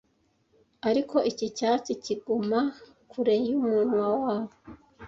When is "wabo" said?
4.23-4.55